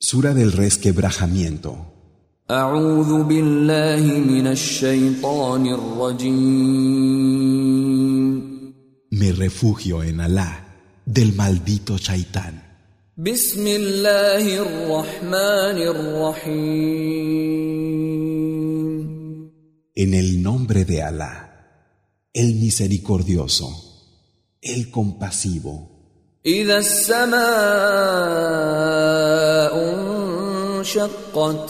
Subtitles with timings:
[0.00, 1.92] Sura del resquebrajamiento.
[9.10, 12.62] Me refugio en Alá del maldito Shaitán.
[19.96, 21.90] En el nombre de Alá,
[22.32, 23.68] el misericordioso,
[24.62, 25.97] el compasivo.
[26.47, 27.43] إذا السماء
[30.79, 31.69] انشقت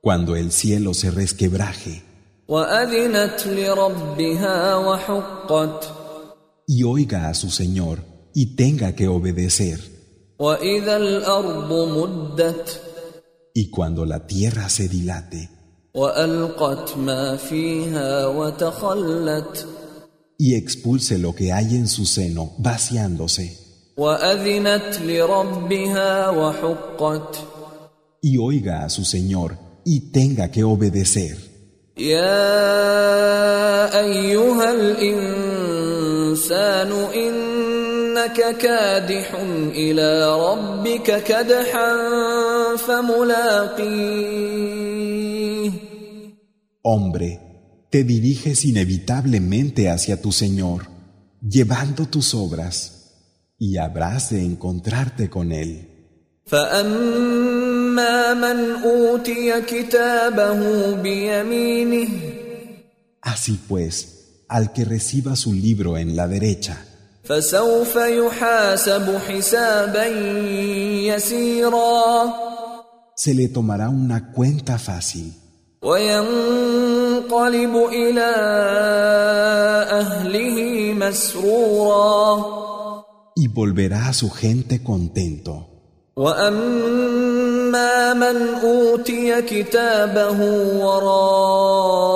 [0.00, 2.02] Cuando el cielo se resquebraje
[2.48, 5.84] وأذنت لربها وحقت
[6.66, 7.98] y oiga a su Señor
[8.34, 9.80] y tenga que obedecer.
[10.38, 12.80] وإذا الأرض مدت
[13.54, 15.48] Y cuando la tierra se dilate
[15.94, 19.66] وألقت ما فيها وتخلت
[20.38, 23.67] y expulse lo que hay en su seno, vaciándose, وأذنت لربها وحقت
[28.22, 31.54] y oiga a su Señor y tenga que obedecer.
[31.96, 32.40] يا
[34.00, 35.70] أيها الإنسان
[37.14, 39.34] إنك كادح
[39.74, 41.96] إلى ربك كدحا
[42.76, 44.24] فملاقيه
[46.86, 47.40] Hombre,
[47.90, 50.88] te diriges inevitablemente hacia tu Señor,
[51.40, 52.97] llevando tus obras,
[53.59, 55.87] y habrás de encontrarte con él.
[63.21, 66.85] Así pues, al que reciba su libro en la derecha,
[73.15, 75.33] se le tomará una cuenta fácil
[83.38, 85.74] y volverá a su gente contento.
[86.16, 90.40] وأما من أوتي كتابه
[90.78, 92.14] وراء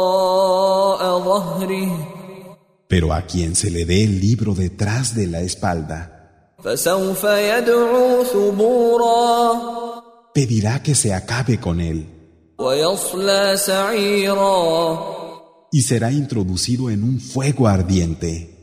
[1.18, 2.08] ظهره
[2.88, 6.10] Pero a quien se le dé el libro detrás de la espalda,
[6.64, 9.52] فسوف يدعو ثبورا
[10.32, 12.06] pedirá que se acabe con él
[12.58, 14.98] ويصلى سعيرا
[15.72, 18.54] y será introducido en un fuego ardiente.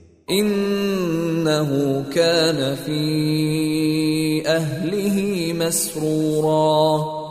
[1.39, 5.17] إنه كان في أهله
[5.53, 7.25] مسرورا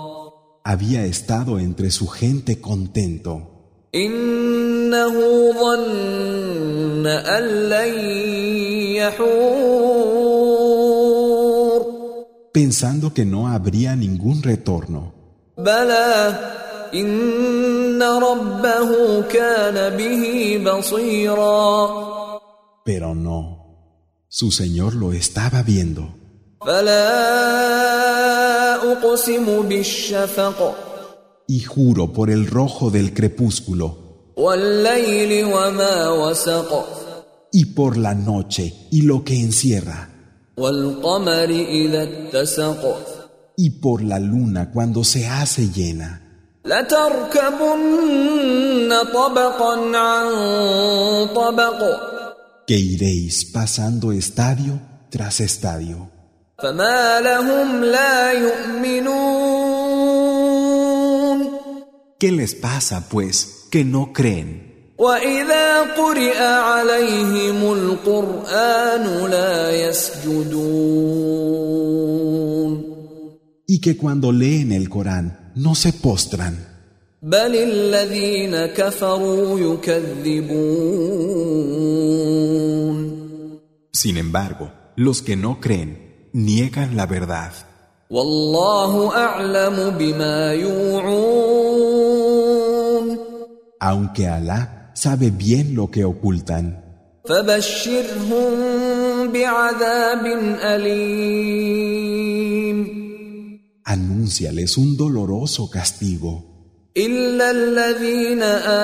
[0.66, 3.42] Había estado entre su gente contento.
[3.94, 5.14] إنه
[5.52, 7.94] ظن أن لن
[8.96, 11.84] يحور
[12.52, 15.12] pensando que no habría ningún retorno.
[15.58, 16.34] بلى
[16.94, 22.14] إن ربه كان به بصيرا
[22.86, 23.57] Pero no,
[24.31, 26.13] Su Señor lo estaba viendo.
[31.47, 33.97] Y juro por el rojo del crepúsculo.
[37.51, 40.09] Y por la noche y lo que encierra.
[43.57, 46.21] Y por la luna cuando se hace llena
[52.68, 54.80] que iréis pasando estadio
[55.10, 56.08] tras estadio.
[56.62, 59.34] فما لهم لا يؤمنون
[62.20, 64.70] ¿Qué les pasa, pues, que no creen?
[64.98, 71.34] وإذا قرئ عليهم القرآن لا يسجدون
[73.66, 76.67] Y que cuando leen el Corán no se postran,
[77.22, 80.74] بل الذين كفروا يكذبون
[84.04, 87.52] sin embargo, los que no creen niegan la verdad.
[88.10, 91.94] والله أعلم بما يوعون
[93.80, 96.80] Aunque Alá sabe bien lo que ocultan,
[97.24, 98.52] فبشرهم
[99.32, 100.26] بعذاب
[100.62, 102.04] أليم
[103.84, 106.47] anúnciales un doloroso castigo.
[106.98, 108.42] إلا الذين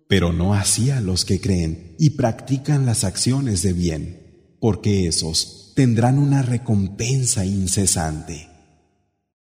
[0.07, 5.73] Pero no así a los que creen y practican las acciones de bien, porque esos
[5.75, 8.46] tendrán una recompensa incesante.